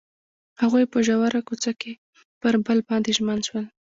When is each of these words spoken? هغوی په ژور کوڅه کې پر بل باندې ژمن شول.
هغوی 0.61 0.85
په 0.93 0.97
ژور 1.07 1.33
کوڅه 1.47 1.71
کې 1.81 1.91
پر 2.41 2.53
بل 2.65 2.77
باندې 2.87 3.09
ژمن 3.17 3.39
شول. 3.47 3.65